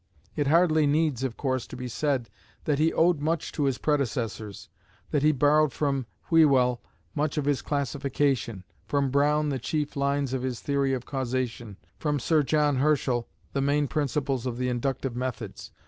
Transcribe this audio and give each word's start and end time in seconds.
It 0.35 0.47
hardly 0.47 0.87
needs, 0.87 1.23
of 1.23 1.37
course, 1.37 1.67
to 1.67 1.75
be 1.77 1.87
said 1.87 2.27
that 2.65 2.79
he 2.79 2.91
owed 2.91 3.19
much 3.19 3.51
to 3.51 3.65
his 3.65 3.77
predecessors, 3.77 4.67
that 5.11 5.21
he 5.21 5.31
borrowed 5.31 5.71
from 5.73 6.07
Whewell 6.31 6.81
much 7.13 7.37
of 7.37 7.45
his 7.45 7.61
classification, 7.61 8.63
from 8.87 9.11
Brown 9.11 9.49
the 9.49 9.59
chief 9.59 9.95
lines 9.95 10.33
of 10.33 10.41
his 10.41 10.59
theory 10.59 10.93
of 10.93 11.05
causation, 11.05 11.77
from 11.99 12.17
Sir 12.19 12.41
John 12.41 12.77
Herschel 12.77 13.27
the 13.53 13.61
main 13.61 13.87
principles 13.87 14.47
of 14.47 14.57
the 14.57 14.69
inductive 14.69 15.15
methods. 15.15 15.69